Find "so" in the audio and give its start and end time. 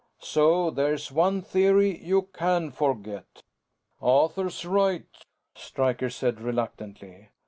0.17-0.71